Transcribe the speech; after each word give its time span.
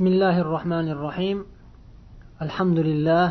بسم 0.00 0.04
الله 0.12 0.36
الرحمن 0.44 0.86
الرحيم 0.94 1.38
الحمد 2.46 2.78
لله 2.88 3.26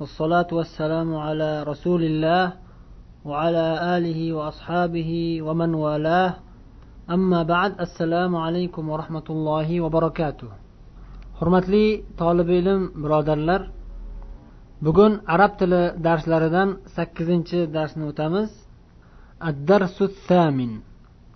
والصلاة 0.00 0.50
والسلام 0.58 1.08
على 1.26 1.50
رسول 1.70 2.02
الله 2.10 2.44
وعلى 3.28 3.66
آله 3.96 4.20
وأصحابه 4.38 5.10
ومن 5.46 5.70
والاه 5.84 6.32
أما 7.16 7.40
بعد 7.54 7.72
السلام 7.86 8.32
عليكم 8.36 8.84
ورحمة 8.92 9.26
الله 9.34 9.68
وبركاته 9.84 10.50
hurmatli 11.40 12.04
tolib 12.20 12.48
ilm 12.58 12.82
birodarlar 13.02 13.62
bugun 14.84 15.12
arab 15.34 15.52
tili 15.60 15.82
darslaridan 16.06 16.68
sakkizinchi 16.96 17.60
darsni 17.76 18.04
o'tamiz 18.10 18.50
addarsu 19.48 20.04
thamin 20.28 20.72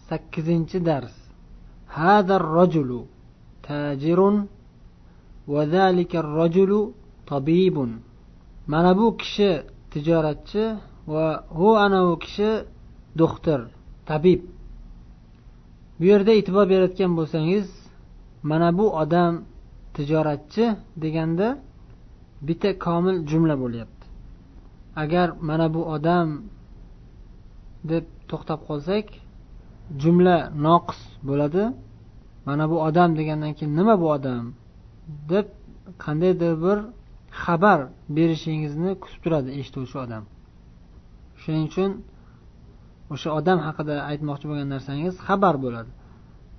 sakkizinchi 0.09 0.79
dars 0.91 1.15
هذا 2.05 2.37
الرجل 2.37 2.91
tajirun 3.70 4.36
va 5.52 5.62
rajulu 6.40 6.82
tabibun. 7.30 7.92
Mana 8.72 8.92
bu 8.98 9.08
kishi 9.22 9.52
tijoratchi 9.92 10.64
va 11.14 11.26
hu 11.58 11.68
ana 11.86 12.00
u 12.12 12.14
kishi 12.24 12.50
doktor 13.22 13.60
tabib. 14.10 14.42
Bu 16.00 16.06
yerda 16.12 16.32
e'tibor 16.40 16.66
berayotgan 16.72 17.12
bo'lsangiz 17.20 17.68
mana 18.50 18.70
bu 18.78 18.86
odam 19.02 19.34
tijoratchi 19.96 20.66
deganda 21.04 21.48
bitta 22.48 22.70
komil 22.86 23.18
jumla 23.30 23.56
bo'lyapti. 23.64 24.06
Agar 25.04 25.28
mana 25.50 25.68
bu 25.76 25.82
odam 25.96 26.28
deb 27.90 28.06
to'xtab 28.30 28.60
qolsak 28.68 29.06
jumla 30.02 30.38
noqis 30.66 31.02
bo'ladi. 31.30 31.64
Mana 32.50 32.66
bu 32.72 32.78
odam 32.88 33.10
degandan 33.20 33.54
keyin 33.58 33.72
nima 33.80 33.96
bu 34.02 34.08
odam? 34.18 34.46
deb 35.32 35.46
qandaydir 36.04 36.54
bir 36.66 36.78
xabar 37.44 37.80
berishingizni 38.18 38.92
kutib 39.04 39.22
turadi 39.24 39.50
eshituvchi 39.60 39.98
odam. 40.06 40.24
Shuning 41.42 41.66
uchun 41.70 41.92
o'sha 43.14 43.30
odam 43.40 43.60
haqida 43.68 43.96
aytmoqchi 44.12 44.46
bo'lgan 44.50 44.70
narsangiz 44.76 45.14
xabar 45.28 45.56
bo'ladi. 45.66 45.92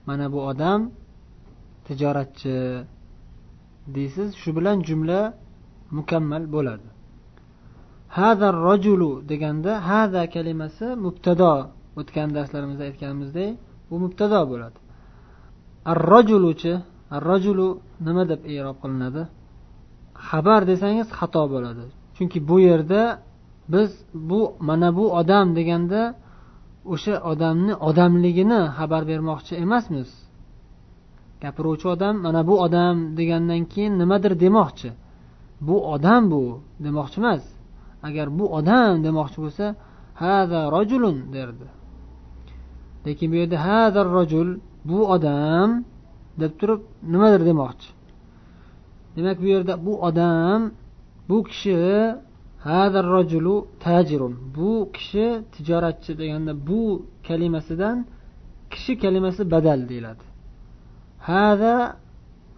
Mana 0.08 0.27
bu 0.34 0.41
odam 0.50 0.80
tijoratchi 1.86 2.56
deysiz 3.97 4.28
shu 4.41 4.50
bilan 4.56 4.77
jumla 4.88 5.20
mukammal 5.97 6.44
bo'ladi. 6.54 6.88
Hada 8.19 8.48
rojulu 8.66 9.12
deganda 9.30 9.72
hada 9.91 10.22
kalimasi 10.34 10.86
mubtado 11.04 11.52
o'tgan 12.00 12.28
darslarimizda 12.36 12.84
aytganimizdek 12.91 13.50
bu 13.88 13.94
mubtado 14.04 14.41
bo'ladi. 14.52 14.78
Arrojuluchi 15.84 16.73
arrojulu 17.17 17.69
nima 18.06 18.25
deb 18.28 18.41
e'rob 18.55 18.77
qilinadi? 18.83 19.23
Xabar 20.28 20.61
desangiz 20.70 21.09
xato 21.19 21.42
bo'ladi. 21.53 21.84
Chunki 22.17 22.39
bu 22.48 22.56
yerda 22.69 23.03
biz 23.72 23.91
bu 24.31 24.41
mana 24.69 24.89
bu 24.97 25.05
odam 25.20 25.47
deganda 25.59 26.03
o'sha 26.92 27.14
odamni 27.33 27.75
odamligini 27.89 28.61
xabar 28.78 29.03
bermoqchi 29.11 29.55
emasmiz. 29.64 30.11
Gapiruvchi 31.42 31.87
odam 31.94 32.15
mana 32.27 32.42
bu 32.48 32.55
odam 32.67 32.97
degandan 33.19 33.62
keyin 33.72 33.94
nimadir 34.00 34.33
demoqchi. 34.44 34.91
Bu 35.67 35.77
odam 35.94 36.22
bu 36.33 36.42
demoqchi 36.84 37.17
emas. 37.22 37.42
Agar 38.09 38.27
bu 38.39 38.44
odam 38.59 38.94
demoqchi 39.06 39.39
bo'lsa 39.44 39.67
hada 40.22 40.61
rojulun 40.75 41.17
derdi. 41.34 41.67
Lekin 43.06 43.27
bu 43.33 43.37
yerda 43.41 43.59
hada 43.67 44.00
rojul 44.17 44.48
bu 44.84 44.98
odam 45.14 45.84
deb 46.41 46.53
turib 46.61 46.81
nimadir 47.12 47.42
demoqchi. 47.50 47.89
Demak 49.17 49.37
bu 49.42 49.47
yerda 49.55 49.75
bu 49.87 49.92
odam 50.09 50.61
bu 51.28 51.37
kishi 51.45 51.77
hadar 52.67 53.06
rojulu 53.14 53.67
tajirun. 53.84 54.34
Bu 54.56 54.70
kishi 54.95 55.27
tijoratchi 55.53 56.19
deganda 56.19 56.53
bu 56.69 56.82
kalimasidan 57.27 58.06
kishi 58.72 58.93
kalimasi 58.99 59.50
badal 59.50 59.81
deyiladi. 59.88 60.25
Hada 61.28 61.75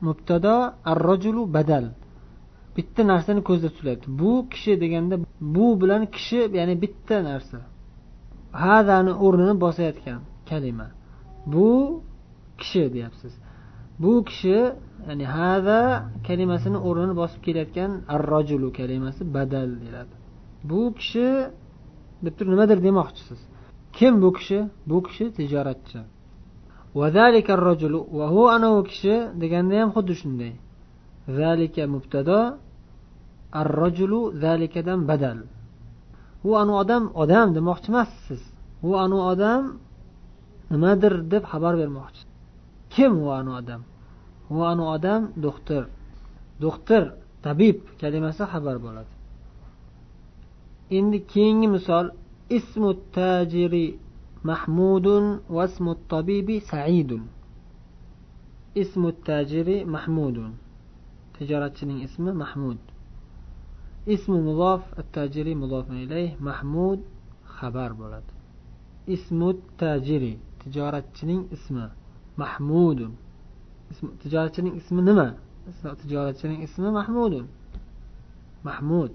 mubtado 0.07 0.57
ar 0.91 0.99
rojulu 1.09 1.43
badal. 1.55 1.85
Bitta 2.77 3.03
narsani 3.07 3.41
ko'zda 3.49 3.69
tutilyapti 3.69 4.09
bu 4.21 4.33
kishi 4.53 4.73
deganda 4.83 5.17
bu 5.55 5.67
bilan 5.81 6.03
kishi 6.15 6.39
ya'ni 6.59 6.75
bitta 6.83 7.17
narsa. 7.31 7.59
Hadani 8.63 9.13
o'rnini 9.25 9.55
bosayotgan 9.65 10.21
kalima. 10.51 10.87
Bu 11.53 11.69
kishi 12.63 12.83
deyapsiz. 12.95 13.33
Bu 14.03 14.13
kishi 14.29 14.59
ya'ni 15.09 15.27
hada 15.37 15.81
kalimasini 16.27 16.79
o'rnini 16.89 17.15
bosib 17.21 17.41
kelayotgan 17.47 17.91
ar 18.15 18.23
rojulu 18.33 18.69
kalimasi 18.79 19.23
badal 19.37 19.71
deyiladi. 19.81 20.15
Bu 20.71 20.81
kishi 20.99 21.29
deb 22.25 22.35
turib 22.37 22.51
nimadir 22.55 22.79
demoqchisiz. 22.87 23.41
Kim 23.97 24.15
bu 24.23 24.31
kishi? 24.39 24.59
Bu 24.91 24.97
kishi 25.07 25.25
tijoratchi. 25.37 26.01
Rojulu 27.67 28.01
va 28.19 28.27
u 28.41 28.43
anavi 28.57 28.81
kishi 28.91 29.15
deganda 29.43 29.75
ham 29.81 29.91
xuddi 29.97 30.15
shunday. 30.21 30.53
Zalika 31.39 31.85
mubtado 31.95 32.41
ar 33.61 33.69
rojulu 33.81 34.21
zalikadan 34.43 35.01
badal. 35.11 35.39
U 36.49 36.51
anavi 36.63 36.77
odam 36.83 37.05
odam 37.23 37.49
demoqchi 37.57 37.89
emassiz 37.93 38.43
u 38.89 38.91
anavi 39.05 39.23
odam 39.33 39.63
nimadir 40.73 41.15
deb 41.33 41.43
xabar 41.53 41.75
bermoqchi. 41.83 42.23
Kim 42.93 43.13
u 43.25 43.31
anavi 43.39 43.57
odam 43.59 43.83
u 44.51 44.63
anavi 44.71 44.89
odam 44.97 45.23
doktor 45.37 45.83
doktor 46.61 47.03
tabib 47.43 47.77
kalimasi 48.01 48.45
xabar 48.53 48.77
bo'ladi. 48.85 49.13
Endi 50.97 51.19
keyingi 51.33 51.69
misol 51.77 52.07
ismu 52.59 52.91
tajiri 53.17 53.87
mahmudun 54.51 55.25
vasmu 55.57 55.93
tabibi 56.13 56.57
saidun. 56.71 57.23
Ismu 58.83 59.09
tajiri 59.27 59.77
mahmudun. 59.95 60.53
Tijoratchining 61.35 61.99
ismi 62.07 62.33
mahmud. 62.43 62.81
Ismu 64.15 64.39
muzof 64.49 64.83
tajiri 65.17 65.53
muzof 65.63 65.87
ilayh 66.05 66.31
mahmud 66.49 67.01
xabar 67.57 67.91
bo'ladi. 68.01 68.31
Ismu 69.15 69.49
tajiri 69.81 70.33
tijoratchining 70.61 71.43
ismi. 71.57 71.87
mahmudun. 72.37 73.13
Tijoratchining 74.23 74.77
ismi 74.81 75.03
nima? 75.05 75.35
Tijoratchining 76.03 76.63
ismi 76.67 76.91
mahmudun. 76.91 77.47
Mahmud. 78.65 79.11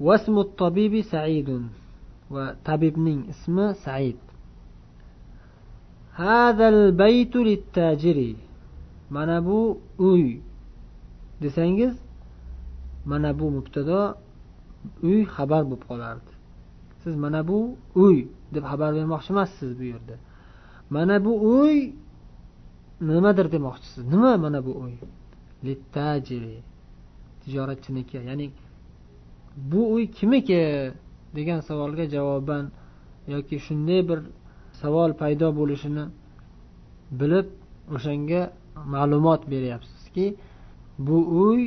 Vasmu 0.00 0.44
tabibi 0.56 1.02
saidun. 1.02 1.64
Va 2.30 2.44
tabibning 2.64 3.20
ismi 3.32 3.74
said. 3.84 4.20
Hadal 6.12 6.98
baytu 6.98 7.44
littajiri. 7.44 8.36
Mana 9.10 9.44
bu 9.46 9.80
uy. 9.98 10.40
Desangiz 11.42 11.94
mana 13.04 13.38
bu 13.38 13.50
mubtado 13.50 14.00
uy 15.02 15.20
xabar 15.34 15.62
bo'lib 15.70 15.84
qolardi. 15.90 16.32
Siz 17.02 17.14
mana 17.24 17.40
bu 17.48 17.58
uy 18.04 18.18
deb 18.54 18.64
xabar 18.70 18.90
bermoqchi 18.96 19.30
emassiz 19.34 19.70
bu 19.78 19.84
yerda. 19.92 20.14
Mana 20.94 21.16
bu 21.24 21.32
uy 21.58 21.76
nimadir 23.08 23.46
demoqchisiz. 23.54 24.02
Nima 24.12 24.32
mana 24.44 24.60
bu 24.66 24.72
uy? 24.84 24.94
Littajiri 25.66 26.56
tijoratchiniki. 27.42 28.16
Ya'ni 28.28 28.46
bu 29.56 29.80
uy 29.94 30.04
kimniki 30.16 30.60
degan 31.36 31.60
savolga 31.68 32.04
javoban 32.14 32.64
yoki 33.34 33.56
shunday 33.66 34.00
bir 34.08 34.18
savol 34.80 35.10
paydo 35.20 35.48
bo'lishini 35.58 36.04
bilib 37.20 37.46
o'shanga 37.96 38.42
ma'lumot 38.94 39.42
beryapsizki 39.52 40.26
bu 41.06 41.18
uy 41.44 41.60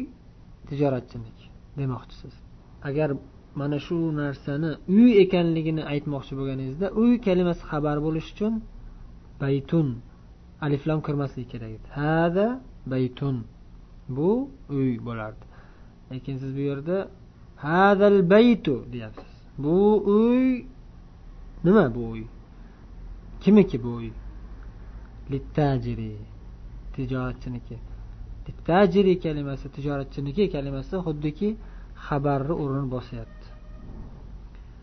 tijoratchiniki 0.69 1.45
demoqchisiz. 1.79 2.33
Agar 2.89 3.09
mana 3.59 3.77
shu 3.85 3.97
narsani 4.21 4.71
uy 4.97 5.09
ekanligini 5.23 5.83
aytmoqchi 5.93 6.33
bo'lganingizda 6.39 6.87
uy 7.01 7.13
kalimasi 7.27 7.63
xabar 7.71 7.97
bo'lishi 8.05 8.31
uchun 8.35 8.53
baytun. 9.41 10.01
Aliflam 10.61 11.01
kirmasligi 11.03 11.47
kerak 11.47 11.69
edi. 11.69 11.87
Hada 11.91 12.61
baytun. 12.85 13.45
Bu 14.09 14.49
uy 14.69 15.05
bo'lardi. 15.05 15.45
Lekin 16.11 16.37
siz 16.37 16.55
bu 16.55 16.59
yerda 16.59 17.07
hadal 17.55 18.29
baytu 18.29 18.85
deyapsiz. 18.93 19.35
Bu 19.57 20.03
uy 20.05 20.65
nima 21.63 21.95
bu 21.95 22.09
uy? 22.09 22.23
Kimniki 23.41 23.83
bu 23.83 23.89
uy? 23.89 24.09
Littajiri. 25.31 26.15
Tijoratchiniki. 26.93 27.77
Littajiri 28.49 29.19
kalimasi 29.19 29.69
tijoratchiniki 29.75 30.51
kalimasi 30.51 30.95
xuddiki 31.05 31.49
xabarni 32.07 32.53
o'rnini 32.61 32.91
bosyapti. 32.91 33.47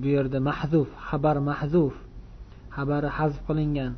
Bu 0.00 0.06
yerda 0.16 0.40
mahzuf 0.40 0.88
xabar 1.08 1.37
mahzuf. 1.37 1.94
Xabari 2.76 3.08
hazf 3.19 3.38
qilingan. 3.49 3.93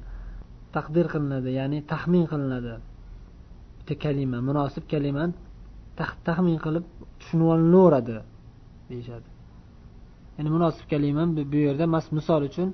Taqdir 0.76 1.06
qilinadi 1.12 1.50
ya'ni 1.60 1.78
taxmin 1.92 2.24
qilinadi. 2.32 2.74
Bitta 3.78 3.94
kalima 4.04 4.38
munosib 4.48 4.84
kalimani 4.92 5.34
taxmin 6.28 6.58
qilib 6.64 6.84
tushunib 7.20 7.48
olinaveradi 7.54 8.16
deyishadi. 8.88 9.28
Ya'ni 10.36 10.50
munosib 10.56 10.86
kalima 10.92 11.22
bu 11.52 11.58
yerda 11.66 11.86
misol 12.18 12.42
uchun 12.48 12.68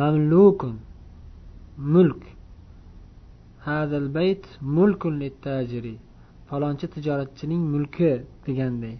mamlukun 0.00 0.76
mulk. 1.94 2.22
Hadal 3.66 4.06
bayt 4.18 4.44
mulkun 4.76 5.14
littajiri 5.22 5.94
falonchi 6.48 6.86
tijoratchining 6.94 7.62
mulki 7.74 8.12
deganday 8.46 8.96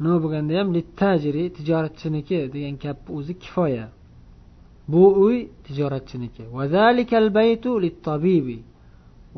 nima 0.00 0.16
bo'lganda 0.22 0.52
ham 0.58 0.68
littajiri 0.76 1.44
tijoratchiniki 1.56 2.38
degan 2.54 2.74
gapni 2.84 3.10
o'zi 3.18 3.34
kifoya. 3.42 3.86
bu 4.88 5.02
uy 5.26 5.48
tijoratchiniki. 5.64 6.42
Baytu 7.36 7.80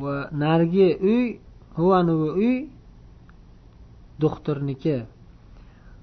va 0.03 0.29
narigi 0.33 0.89
uy 1.13 1.39
huvanavi 1.77 2.29
uy 2.45 2.57
doktorniki 4.21 4.97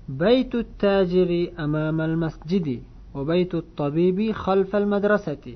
baytu 0.07 0.63
tajiri 0.81 1.54
amamal 1.57 2.16
masjidi 2.24 2.78
va 3.13 3.22
baytu 3.24 3.57
tabibi 3.78 4.28
xalfal 4.44 4.86
madrasati. 4.94 5.56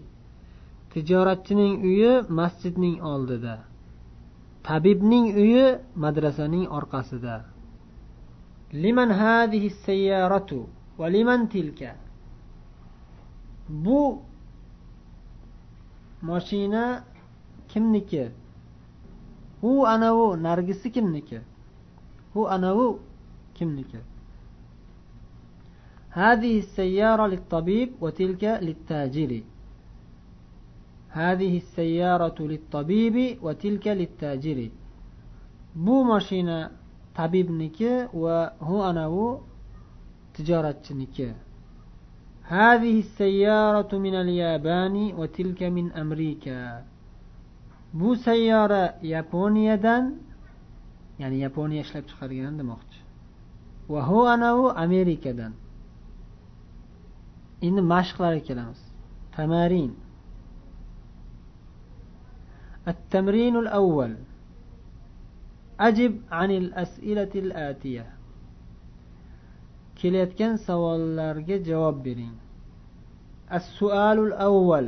Tijoratchining 0.91 1.75
uyi 1.89 2.11
masjidning 2.29 2.97
oldida. 3.13 3.55
Tabibning 4.63 5.27
uyi 5.43 5.65
madrasaning 5.95 6.65
orqasida. 6.77 7.35
Liman 8.83 9.09
hadhihi 9.09 9.69
sayyaratu 9.85 10.59
va 10.99 11.07
liman 11.15 11.41
tilka. 11.53 11.91
bu 13.69 14.21
mashina 16.21 17.03
kimniki? 17.67 18.29
U 19.61 19.85
anavi 19.87 20.41
nargisi 20.43 20.91
kimniki? 20.91 21.39
U 22.35 22.47
anavi 22.47 22.97
kimniki? 23.53 23.97
هذه 26.17 26.59
السيارة 26.59 27.27
للطبيب 27.27 27.89
وتلك 28.01 28.43
للتاجر 28.43 29.31
هذه 31.09 31.57
السيارة 31.57 32.37
للطبيب 32.41 33.15
وتلك 33.45 33.87
للتاجر 33.87 34.69
بو 35.75 36.03
ماشينا 36.03 36.71
طبيب 37.15 37.51
نكي 37.51 38.07
وهو 38.13 38.89
أنا 38.89 39.37
تجارة 40.33 40.81
نكي 40.91 41.33
هذه 42.47 42.99
السيارة 42.99 43.97
من 43.97 44.15
اليابان 44.15 44.95
وتلك 44.95 45.63
من 45.63 45.91
أمريكا. 45.91 46.83
بو 47.93 48.15
سيارة 48.15 48.93
يابونية 49.03 49.75
دان؟ 49.75 50.17
يعني 51.19 51.39
يابونيا 51.39 51.83
شلب 51.83 52.05
تخرجان 52.05 52.57
دمخت 52.57 52.87
وهو 53.89 54.27
أنا 54.27 54.49
هو 54.49 54.69
أمريكا 54.69 55.31
دان. 55.31 55.53
إن 57.63 57.83
مشق 57.83 58.21
لاركلامس 58.21 58.91
تمارين. 59.37 59.95
التمرين 62.87 63.55
الأول. 63.55 64.15
أجب 65.79 66.21
عن 66.31 66.51
الأسئلة 66.51 67.31
الآتية. 67.35 68.16
kelayotgan 69.99 70.53
savollarga 70.67 71.57
javob 71.69 71.97
bering. 72.05 72.35
Avval 74.47 74.87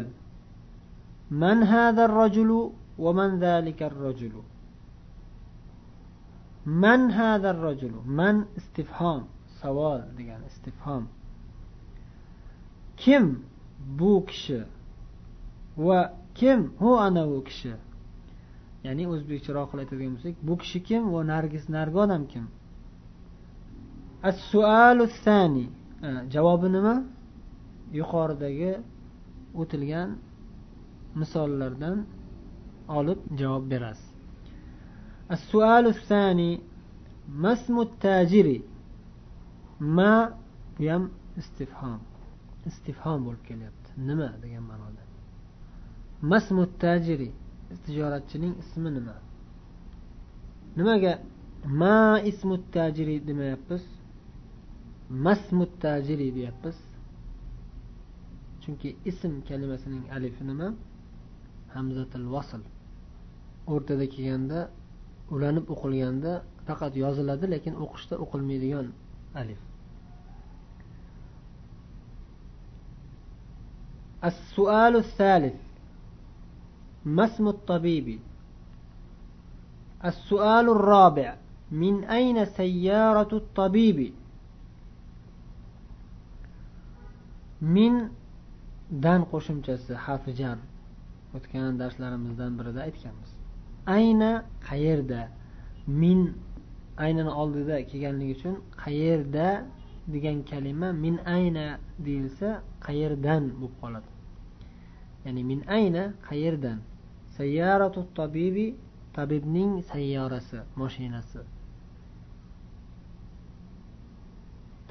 man 1.41 1.59
hada 1.71 2.03
rajulu 2.19 2.59
va 3.03 3.11
man 3.19 3.31
zalika 3.43 3.85
rajulu 4.05 4.41
man 6.65 7.01
rajulu 7.65 7.99
man 8.05 8.35
istifhom. 8.59 9.23
Savol 9.61 10.01
degan 10.17 10.41
istifhom. 10.51 11.03
Kim 12.97 13.25
bu 13.99 14.25
kishi? 14.29 14.61
Va 15.77 15.99
kim? 16.35 16.59
Hu 16.79 16.89
ana 16.97 17.23
u 17.27 17.43
kishi? 17.49 17.73
Ya'ni 18.85 19.03
o'zbekcharoq 19.13 19.67
qilib 19.71 19.83
aytadigan 19.83 20.13
bo'lsak 20.15 20.35
bu 20.47 20.53
kishi 20.61 20.79
kim 20.89 21.03
va 21.13 21.21
nargis 21.33 21.65
nargi 21.75 21.97
odam 22.05 22.23
kim? 22.31 22.45
As 24.23 24.37
sani 25.23 25.69
javobi 26.29 26.67
nima? 26.75 27.03
Yuqoridagi 27.93 28.71
o'tilgan 29.61 30.09
misollardan 31.15 31.97
olib 32.97 33.19
javob 33.39 33.71
berasiz. 33.71 34.09
Assualu 35.29 35.93
sani 35.93 36.61
masmu 37.43 37.83
tajiri. 37.99 38.61
Ma 39.79 40.13
bu 40.79 40.89
ham 40.91 41.03
istifhom. 41.37 41.99
Istifhom 42.69 43.19
bo'lib 43.25 43.43
kelyapti. 43.49 43.89
Nima 44.09 44.29
degan 44.43 44.63
ma'noda? 44.71 45.03
Masmu 46.21 46.63
tajiri. 46.83 47.31
Tijoratchining 47.85 48.53
ismi 48.63 48.89
nima? 48.97 49.15
Nimaga 50.77 51.13
ma 51.63 52.19
ismu 52.31 52.55
tajiri 52.73 53.15
demayapmiz? 53.27 53.83
masmu 55.24 55.64
tajiri 55.82 56.28
deyapmiz 56.36 56.78
chunki 58.62 58.88
ism 59.10 59.32
kalimasining 59.48 60.04
alifi 60.16 60.42
nima 60.50 60.68
hamzatil 61.74 62.26
vasl 62.34 62.62
o'rtada 63.72 64.06
kelganda 64.14 64.58
ulanib 65.34 65.66
o'qilganda 65.74 66.32
faqat 66.66 66.92
yoziladi 67.04 67.46
lekin 67.54 67.74
o'qishda 67.84 68.14
o'qilmaydigan 68.24 68.86
alif 69.42 69.60
السؤال 74.30 74.96
الثالث 74.96 75.56
ما 77.04 77.24
اسم 77.24 77.48
الطبيب 77.48 78.18
السؤال 80.04 80.66
الرابع 80.76 81.36
من 81.72 82.04
أين 82.04 82.44
سيارة 82.44 83.28
الطبيب 83.32 84.12
min 87.61 88.09
dan 88.91 89.21
qo'shimchasi 89.31 89.93
harfi 90.05 90.31
jar 90.41 90.57
o'tgan 91.35 91.79
darslarimizdan 91.81 92.51
birida 92.59 92.81
aytganmiz. 92.87 93.31
Ayna 93.97 94.31
qayerda? 94.69 95.21
Min 95.87 96.19
aynani 97.05 97.31
oldida 97.41 97.75
kelganligi 97.89 98.33
uchun 98.37 98.55
qayerda 98.83 99.47
degan 100.13 100.37
kalima 100.51 100.89
min 101.05 101.15
ayna 101.37 101.65
deyilsa 102.05 102.49
qayerdan 102.87 103.43
bo'lib 103.59 103.75
qoladi? 103.81 104.09
Ya'ni 105.25 105.41
min 105.51 105.59
ayna 105.77 106.03
qayerdan? 106.29 106.79
Sayyaratu 107.37 107.99
tabibi 108.19 108.67
tabibning 109.15 109.71
sayyorasi 109.91 110.59
mashinasi. 110.81 111.39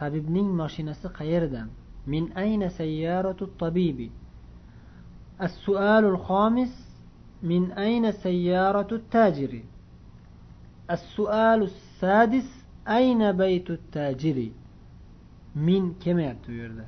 Tabibning 0.00 0.48
mashinasi 0.62 1.06
qayerdan? 1.20 1.68
min 2.07 2.31
ayna 2.35 2.69
sayyaratu 2.69 3.49
tabibi 3.59 4.09
السؤال 5.41 6.03
الخامس 6.05 6.73
من 7.43 7.71
أين 7.71 8.11
سيارة 8.11 8.87
التاجر 8.91 9.53
السؤال 10.91 11.59
السادس 11.63 12.49
أين 12.87 13.31
بيت 13.31 13.69
التاجر 13.69 14.37
min 15.55 15.93
kelmayapti 15.99 16.47
bu 16.51 16.55
yerda 16.55 16.85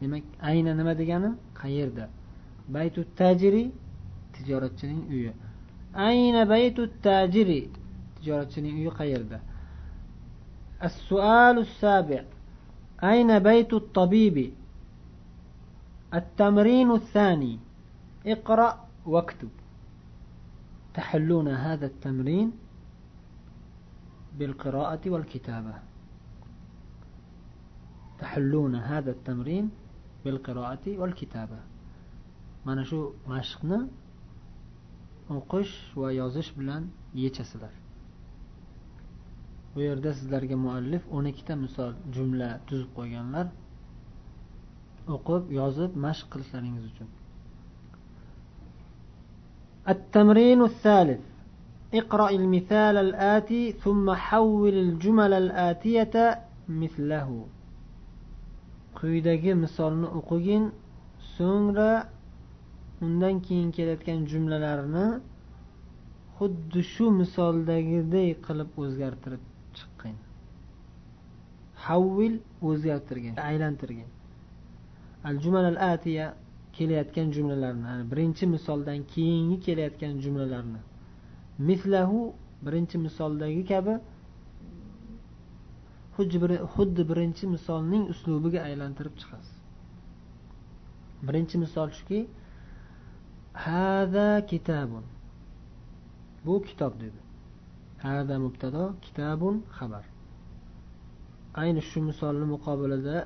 demak 0.00 0.22
ayna 0.42 0.74
nima 0.74 0.94
degani 0.98 1.30
qayerda 1.60 2.08
baytu 2.74 3.04
tajiri 3.16 3.70
tijoratchining 4.34 5.02
uyi 5.10 5.32
ayna 5.94 6.42
baytu 6.48 6.82
tajiri 7.02 7.60
tijoratchining 8.16 8.74
uyi 8.80 8.90
qayerda 9.00 9.38
السؤال 10.88 11.56
السابع 11.66 12.22
أين 13.03 13.39
بيت 13.39 13.73
الطبيب؟ 13.73 14.53
التمرين 16.13 16.91
الثاني. 16.91 17.59
اقرأ 18.25 18.87
واكتب. 19.05 19.49
تحلون 20.93 21.47
هذا 21.47 21.85
التمرين 21.85 22.51
بالقراءة 24.39 25.09
والكتابة. 25.09 25.73
تحلون 28.19 28.75
هذا 28.75 29.11
التمرين 29.11 29.69
بالقراءة 30.25 30.97
والكتابة. 30.97 31.59
mana 32.65 32.83
shu 32.89 33.13
mashqni 33.29 33.79
o'qish 35.29 35.73
va 36.01 36.09
yozish 36.19 36.49
bilan 36.57 36.83
yechasizlar 37.13 37.73
bu 39.74 39.80
yerda 39.88 40.10
sizlarga 40.18 40.56
muallif 40.66 41.02
o'n 41.16 41.24
ikkita 41.32 41.54
misol 41.64 41.92
jumla 42.14 42.48
tuzib 42.68 42.90
qo'yganlar 42.98 43.46
o'qib 45.16 45.42
yozib 45.60 45.90
mashq 46.06 46.26
qilishlaringiz 46.32 46.84
uchun 46.92 47.10
التمرين 49.92 50.60
الثالث 50.70 51.22
اقرأ 52.00 52.30
المثال 52.30 52.96
الآتي 53.06 53.62
ثم 53.84 54.06
حول 54.26 54.74
الجمل 54.86 55.32
الآتية 55.44 56.14
مثله 56.68 57.28
quyidagi 58.98 59.52
misolni 59.64 60.08
o'qigin 60.18 60.64
so'ngra 61.36 61.92
undan 63.04 63.34
keyin 63.46 63.68
kelayotgan 63.76 64.18
jumlalarni 64.30 65.06
xuddi 66.36 66.80
shu 66.92 67.06
misoldagiday 67.20 68.28
qilib 68.46 68.70
o'zgartirib 68.82 69.42
chiqqin 69.77 70.15
havvil 71.85 72.35
o'zgartirgin 72.69 73.35
aylantirgin 73.49 74.09
al 75.27 75.35
jumal 75.43 75.65
al 75.73 75.77
atiya 75.93 76.27
kelayotgan 76.77 77.27
jumlalarni 77.35 78.11
birinchi 78.11 78.45
misoldan 78.55 78.99
keyingi 79.13 79.57
kelayotgan 79.65 80.13
jumlalarni. 80.23 80.81
Mislahu 81.67 82.33
birinchi 82.65 82.97
misoldagi 82.97 83.63
kabi 83.71 83.95
xuddi 86.75 87.01
birinchi 87.11 87.45
misolning 87.55 88.03
uslubiga 88.13 88.59
aylantirib 88.67 89.15
chiqasiz. 89.21 89.55
Birinchi 91.27 91.55
misol 91.63 91.89
shuki 91.97 92.19
hada 93.65 94.29
kitabun. 94.51 95.05
Bu 96.45 96.61
kitob 96.67 96.93
dedi. 97.03 97.19
Hada 98.05 98.35
mubtado 98.45 98.83
kitabun 99.05 99.55
xabar. 99.77 100.05
Ayni 101.61 101.81
shu 101.89 101.99
misolni 102.09 102.45
muqobilida 102.53 103.17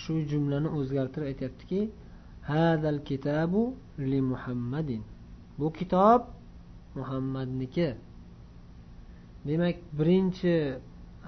shu 0.00 0.14
jumlani 0.30 0.68
o'zgartirib 0.78 1.26
aytyaptiki 1.30 1.80
hadal 2.50 2.98
kitabu 3.10 3.62
li 4.10 4.20
muhammadin. 4.30 5.02
Bu 5.58 5.66
kitob 5.78 6.20
muhammadniki. 6.98 7.88
Demak 9.48 9.76
birinchi 9.98 10.54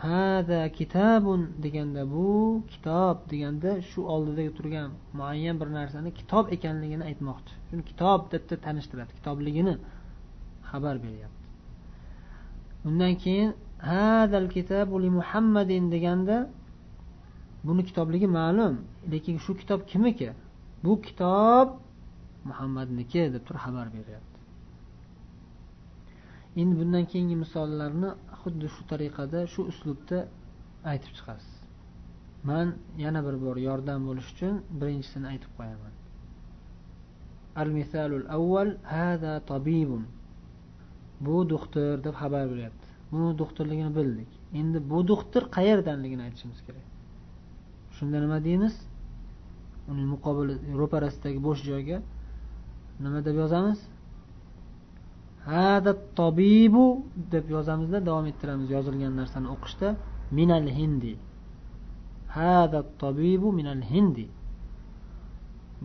hada 0.06 0.60
kitabun 0.78 1.40
deganda 1.64 2.02
bu 2.14 2.26
kitob 2.72 3.16
deganda 3.30 3.70
shu 3.90 4.00
oldidagi 4.14 4.52
turgan 4.58 4.90
muayyan 5.18 5.56
bir 5.60 5.68
narsani 5.78 6.10
kitob 6.20 6.44
ekanligini 6.56 7.04
aytmoqchi. 7.10 7.52
Shuni 7.68 7.82
kitob 7.90 8.20
deb 8.32 8.42
tanishtiradi 8.66 9.12
kitobligini 9.18 9.74
xabar 10.70 10.96
beryapti. 11.04 11.41
Undan 12.88 13.14
keyin 13.22 13.50
hadal 13.90 14.48
kitabu 14.56 14.94
li 15.02 15.10
muhammadin 15.18 15.84
deganda 15.94 16.36
buni 17.66 17.82
kitobligi 17.88 18.28
ma'lum 18.38 18.74
lekin 19.12 19.36
shu 19.44 19.52
kitob 19.60 19.80
kimniki 19.90 20.30
bu 20.84 20.92
kitob 21.06 21.68
muhammadniki 22.48 23.22
deb 23.34 23.42
turib 23.46 23.60
xabar 23.66 23.86
beryapti. 23.96 24.38
Endi 26.60 26.74
bundan 26.80 27.04
keyingi 27.10 27.36
misollarni 27.44 28.10
xuddi 28.40 28.66
shu 28.74 28.82
tariqada 28.90 29.40
shu 29.52 29.60
uslubda 29.70 30.18
aytib 30.90 31.12
chiqasiz. 31.16 31.54
Man 32.48 32.66
yana 33.04 33.20
bir 33.26 33.36
bor 33.44 33.56
yordam 33.68 34.00
bo'lish 34.08 34.28
uchun 34.32 34.54
birinchisini 34.80 35.26
aytib 35.32 35.52
qo'yaman. 35.58 35.92
Al 37.62 37.68
misalul 37.78 38.26
avval 38.36 38.70
hada 38.94 39.34
tabibun. 39.50 40.02
Bu 41.24 41.50
doktor 41.50 42.04
deb 42.04 42.14
xabar 42.22 42.44
beryapti. 42.52 42.86
Buni 43.12 43.38
doktorligini 43.38 43.92
bildik. 43.98 44.30
Endi 44.60 44.78
bu 44.90 44.98
doktor 45.08 45.42
qayerdanligini 45.56 46.22
aytishimiz 46.26 46.60
kerak. 46.66 46.86
Shunda 47.96 48.18
nima 48.24 48.38
deymiz? 48.44 48.74
Uning 49.90 50.08
muqobili 50.14 50.54
ro'parasidagi 50.80 51.40
bo'sh 51.46 51.62
joyga 51.70 51.98
nima 53.04 53.20
deb 53.26 53.36
yozamiz? 53.42 53.80
Hada 55.50 55.92
tobibu 56.20 56.86
deb 57.32 57.46
yozamizda 57.56 57.98
davom 58.08 58.26
ettiramiz 58.32 58.68
yozilgan 58.76 59.12
narsani 59.20 59.48
o'qishda. 59.54 59.88
Minal 60.38 60.66
hindi. 60.78 61.14
Hada 62.36 62.80
tobibu 63.02 63.48
minal 63.58 63.82
hindi. 63.92 64.26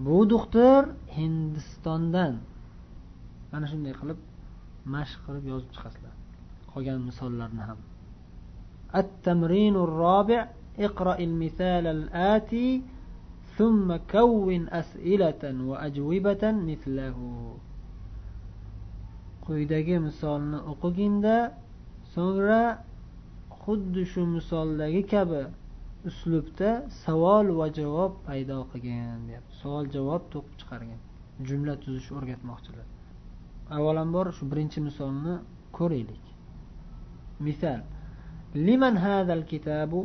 Bu 0.06 0.17
doktor 0.29 0.82
hindistondan. 1.17 2.34
Mana 3.51 3.65
shunday 3.72 3.94
qilib 4.00 4.20
mashq 4.95 5.19
qilib 5.26 5.45
yozib 5.52 5.71
chiqasizlar 5.76 6.14
qolgan 6.73 7.00
misollarni 7.09 7.64
ham 7.71 7.81
التمرين 9.02 9.76
الرابع 9.76 10.40
اقرأ 10.78 11.19
المثال 11.19 11.87
الآتي 11.87 12.83
ثم 13.59 13.97
كون 13.97 14.69
أسئلة 14.69 15.42
وأجوبة 15.69 16.42
مثله 16.69 17.16
quyidagi 19.47 19.97
misolni 20.07 20.59
o'qiginda 20.73 21.37
so'ngra 22.14 22.62
xuddi 23.62 24.02
shu 24.12 24.23
misoldagi 24.37 25.02
kabi 25.12 25.42
uslubda 26.09 26.71
savol 27.02 27.47
va 27.59 27.66
javob 27.78 28.12
paydo 28.26 28.59
qilgin 28.71 29.19
deyapti 29.28 29.54
savol 29.62 29.85
javob 29.97 30.23
to'qib 30.33 30.54
chiqargan 30.61 31.00
jumla 31.49 31.75
tuzishni 31.83 32.12
o'rgatmoqchilar 32.19 32.87
Avvalambor 33.75 34.27
shu 34.38 34.43
birinchi 34.51 34.79
misolni 34.88 35.33
ko'raylik. 35.77 36.24
Misol 37.45 37.79
liman 38.55 38.95
hadal 39.05 39.43
kitabu? 39.51 40.00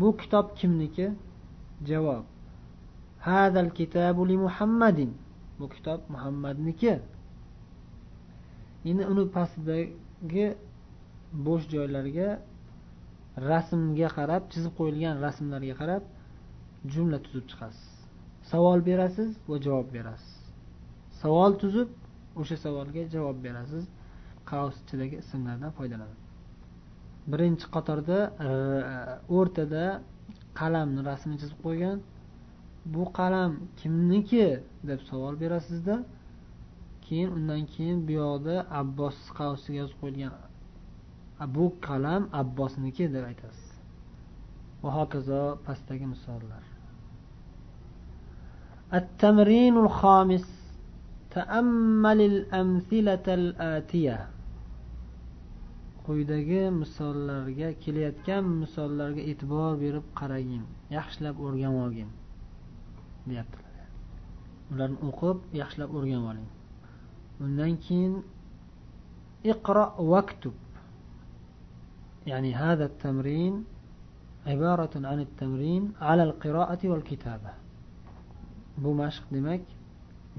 Bu 0.00 0.08
kitob 0.20 0.46
kimniki? 0.58 1.06
Javob 1.88 2.24
hadal 3.20 3.70
kitabu 3.78 4.28
li 4.28 4.36
muhammadin. 4.36 5.12
Bu 5.58 5.68
kitob 5.68 6.00
muhammadniki. 6.08 6.94
Endi 8.90 9.04
uni 9.12 9.24
pastidagi 9.36 10.46
bo'sh 11.46 11.64
joylarga 11.74 12.28
rasmga 13.50 14.08
qarab 14.16 14.42
chizib 14.52 14.72
qo'yilgan 14.78 15.16
rasmlarga 15.26 15.74
qarab 15.80 16.02
jumla 16.92 17.18
tuzib 17.24 17.44
chiqasiz. 17.50 17.88
Savol 18.50 18.80
berasiz 18.88 19.30
va 19.48 19.56
javob 19.66 19.88
berasiz. 19.96 20.39
savol 21.21 21.51
tuzib 21.61 21.89
o'sha 22.39 22.57
savolga 22.65 23.01
javob 23.15 23.37
berasiz 23.45 23.83
qavs 24.49 24.75
ichidagi 24.83 25.15
ismlardan 25.23 25.71
foydalanib 25.77 26.19
birinchi 27.31 27.65
qatorda 27.75 28.19
o'rtada 29.37 29.85
qalamni 30.59 31.01
rasmini 31.09 31.37
chizib 31.41 31.59
qo'ygan 31.65 31.97
bu 32.93 33.03
qalam 33.19 33.51
kimniki 33.79 34.45
deb 34.89 34.99
savol 35.09 35.33
berasizda 35.43 35.95
keyin 37.05 37.29
undan 37.37 37.61
keyin 37.73 37.97
bu 38.07 38.11
yoqda 38.21 38.55
abbos 38.81 39.17
qavsiga 39.39 39.77
yozib 39.81 39.97
qo'yilgan 40.01 40.33
bu 41.55 41.65
qalam 41.87 42.21
abbosniki 42.41 43.05
deb 43.15 43.23
aytasiz 43.31 43.69
va 44.83 44.89
hokazo 44.97 45.41
pastdagi 45.65 46.05
misollar 46.13 46.63
التمرين 48.99 49.75
الخامس 49.77 50.58
تأمل 51.35 52.19
الأمثلة 52.21 53.25
الآتية 53.27 54.19
quyidagi 56.05 56.69
misollarga 56.81 57.69
kelayotgan 57.81 58.43
misollarga 58.61 59.21
e'tibor 59.31 59.73
berib 59.83 60.05
qaragin 60.19 60.63
yaxshilab 60.97 61.35
o'rganib 61.45 61.77
olgin 61.85 62.09
deyaptilar 63.29 63.87
ularni 64.71 64.97
o'qib 65.09 65.37
yaxshilab 65.61 65.89
o'rganib 65.97 66.25
oling 66.31 66.49
undan 67.45 67.73
keyin 67.85 68.13
اقرأ 69.53 69.87
واكتب 69.99 70.53
يعني 72.27 72.55
هذا 72.55 72.85
التمرين 72.85 73.65
عبارة 74.47 74.89
عن 74.95 75.19
التمرين 75.19 75.93
على 76.01 76.23
القراءة 76.23 76.81
والكتابة 76.83 77.51
bu 78.77 78.91
mashq 79.01 79.23
demak 79.31 79.61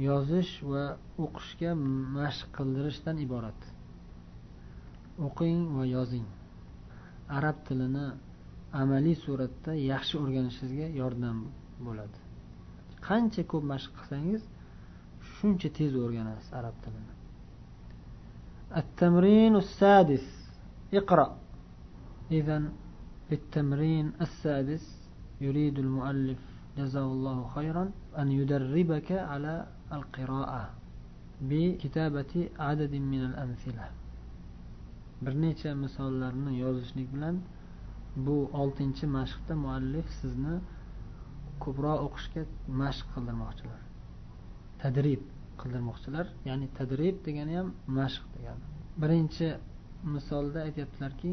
yozish 0.09 0.53
va 0.73 0.85
o'qishga 1.25 1.71
mashq 2.19 2.49
qildirishdan 2.57 3.17
iborat 3.27 3.61
o'qing 5.27 5.61
va 5.77 5.85
yozing 5.97 6.27
arab 7.39 7.57
tilini 7.67 8.07
amaliy 8.83 9.17
suratda 9.25 9.73
yaxshi 9.93 10.15
o'rganishingizga 10.23 10.89
yordam 11.01 11.39
bo'ladi 11.87 12.19
qancha 13.09 13.43
ko'p 13.51 13.65
mashq 13.73 13.91
qilsangiz 13.99 14.43
shuncha 15.35 15.69
tez 15.79 15.93
o'rganasiz 16.05 16.51
arab 16.61 16.77
tilini 16.85 17.15
التمرين 18.81 19.57
السادس 19.57 20.27
اقرأ 20.95 21.29
إذا 22.31 22.59
للتمرين 23.31 24.13
السادس 24.21 24.85
يريد 25.41 25.79
المؤلف 25.79 26.39
جزاه 26.79 27.05
الله 27.17 27.49
خيرا 27.55 27.91
أن 28.19 28.33
يدربك 28.33 29.13
على 29.13 29.67
القراءة 29.93 30.71
بكتابة 31.41 32.49
عدد 32.59 32.95
من 32.95 33.25
الأمثلة 33.25 33.87
bir 35.23 35.33
necha 35.43 35.75
misollarni 35.75 36.59
yozishlik 36.59 37.09
bilan 37.15 37.37
bu 38.17 38.51
oltinchi 38.53 39.07
mashqda 39.07 39.55
muallif 39.65 40.07
sizni 40.21 40.57
ko'proq 41.65 41.99
o'qishga 42.07 42.43
mashq 42.81 43.07
qildirmoqchilar 43.15 43.81
tadrib 44.83 45.23
qildirmoqchilar 45.61 46.27
ya'ni 46.49 46.69
tadrib 46.79 47.17
degani 47.27 47.55
ham 47.59 47.69
mashq 47.99 48.25
degani 48.35 48.63
birinchi 49.03 49.47
misolda 50.15 50.59
aytyaptilarki 50.69 51.33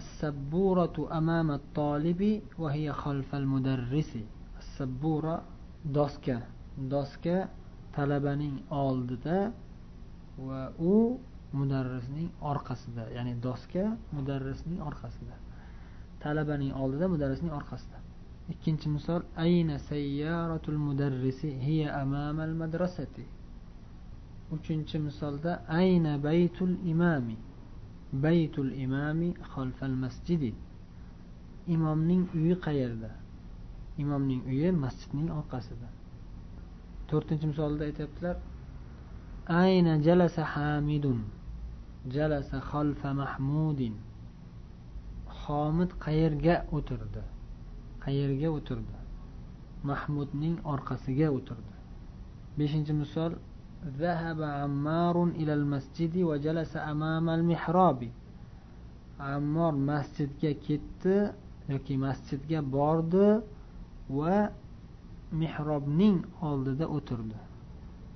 السبورة 0.00 0.96
أمام 1.18 1.48
الطالب 1.50 2.22
وهي 2.58 2.86
خلف 2.92 3.34
المدرس 3.34 4.12
السبورة 4.62 5.36
doska. 5.83 6.41
Doska 6.77 7.47
talabaning 7.95 8.59
oldida 8.69 9.51
va 10.37 10.71
u 10.79 11.19
mudarrisning 11.53 12.29
orqasida 12.41 13.09
ya'ni 13.15 13.35
doska 13.35 13.97
mudarrisning 14.11 14.81
orqasida. 14.81 15.35
Talabaning 16.23 16.73
oldida 16.73 17.07
mudarrisning 17.07 17.51
orqasida. 17.51 17.97
Ikkinchi 18.49 18.89
misol 18.89 19.21
ayna 19.35 19.79
sayyaratul 19.79 20.77
mudarrisi 20.77 21.51
hiya 21.65 22.01
amamal 22.01 22.53
madrasati? 22.55 23.25
Uchinchi 24.51 24.99
misolda 24.99 25.61
ayna 25.67 26.17
baytul 26.17 26.75
imami 26.85 27.37
baytul 28.11 28.71
imami 28.71 29.33
xalfal 29.53 29.95
masjidi. 29.95 30.53
Imomning 31.67 32.27
uyi 32.35 32.55
qayerda? 32.55 33.20
imomning 34.02 34.42
uyi 34.52 34.68
masjidning 34.84 35.28
orqasida 35.38 35.88
to'rtinchi 37.08 37.46
misolda 37.52 37.82
aytyaptilar 37.88 38.36
ayna 39.62 39.92
jalasa 40.06 40.42
hamidun 40.54 41.18
jalasa 42.14 42.56
xalfa 42.70 43.08
mahmudin 43.22 43.94
homid 45.40 45.90
qayerga 46.04 46.56
o'tirdi 46.76 47.22
qayerga 48.04 48.48
o'tirdi 48.58 48.96
mahmudning 49.90 50.56
orqasiga 50.74 51.28
o'tirdi 51.38 51.74
beshinchi 52.58 52.92
misol 53.02 53.32
ذهب 54.04 54.42
عمار 54.42 55.16
إلى 55.40 55.52
المسجد 55.54 56.14
وجلس 56.30 56.72
أمام 56.76 57.26
المحراب 57.30 58.00
ammor 59.18 59.72
masjidga 59.72 60.52
ketdi 60.66 61.16
yoki 61.72 61.94
masjidga 62.06 62.60
bordi 62.76 63.26
va 64.17 64.37
mehrobning 65.41 66.17
oldida 66.49 66.85
o'tirdi. 66.95 67.37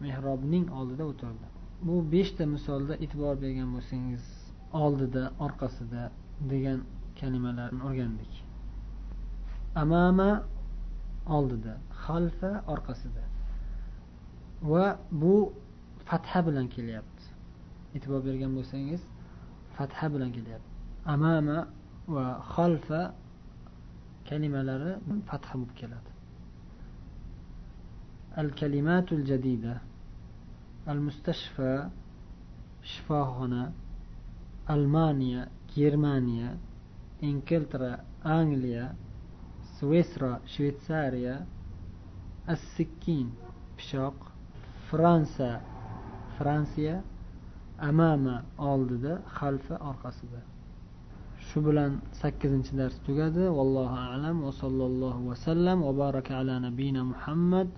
Mehrobning 0.05 0.65
oldida 0.79 1.03
o'tirdi. 1.11 1.45
Bu 1.87 1.95
beshta 2.13 2.43
misolda 2.55 2.93
e'tibor 3.03 3.35
bergan 3.43 3.69
bo'lsangiz 3.75 4.23
oldida 4.83 5.23
orqasida 5.45 6.03
degan 6.51 6.79
kalimalarni 7.19 7.81
o'rgandik. 7.87 8.33
Amama 9.83 10.31
oldida 11.37 11.73
xalfa 12.03 12.51
orqasida. 12.73 13.23
Va 14.71 14.85
bu 15.21 15.35
fatha 16.09 16.39
bilan 16.47 16.67
kelyapti. 16.75 17.23
E'tibor 17.95 18.21
bergan 18.29 18.51
bo'lsangiz 18.57 19.01
fatha 19.77 20.07
bilan 20.13 20.31
kelyapti. 20.37 20.71
Amama 21.13 21.59
va 22.15 22.25
xalfa 22.53 23.01
kalimalari 24.27 24.91
fatha 25.29 25.53
bo'lib 25.59 25.73
keladi. 25.79 26.11
Al 28.41 28.49
kalimatul 28.59 29.23
jadida 29.29 29.73
al 30.91 30.99
mustashfa 31.07 31.89
shifoxona 32.91 33.63
almaniya 34.73 35.41
germaniya 35.75 36.49
inkeltra 37.29 37.91
angliya 38.23 38.85
svesra 39.75 40.33
shvetsariya 40.53 41.35
assikkin 42.53 43.27
pishoq 43.77 44.17
fransa 44.89 45.51
fransiya 46.37 46.95
amama 47.89 48.35
oldida 48.57 49.13
xalfa 49.37 49.75
orqasida. 49.89 50.41
Shu 51.55 51.63
bilan 51.63 52.01
sakkizinchi 52.21 52.75
dars 52.75 52.99
tugadi. 53.07 53.47
Vallohu 53.47 53.95
alam. 53.95 54.43
Va 54.43 54.51
sallallohu 54.51 55.31
vasallam 55.31 55.79
va 55.87 55.91
baraka 55.95 56.37
ala 56.43 56.59
nabiyina 56.59 57.03
muhammad 57.03 57.69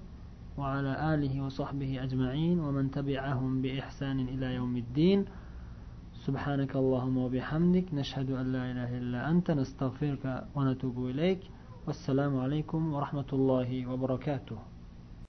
وعلى 0.57 1.13
آله 1.13 1.45
وصحبه 1.45 2.03
أجمعين 2.03 2.59
ومن 2.59 2.91
تبعهم 2.91 3.61
بإحسان 3.61 4.19
إلى 4.19 4.57
يوم 4.57 4.77
الدين 4.77 5.25
سبحانك 6.25 6.75
اللهم 6.75 7.17
وبحمدك 7.17 7.93
نشهد 7.93 8.31
أن 8.31 8.45
لا 8.51 8.63
إله 8.71 8.97
إلا 8.97 9.29
أنت 9.29 9.51
نستغفرك 9.51 10.25
ونتوب 10.55 10.97
إليك 11.13 11.39
والسلام 11.87 12.37
عليكم 12.37 12.93
ورحمة 12.93 13.29
الله 13.33 13.69
وبركاته 13.85 14.57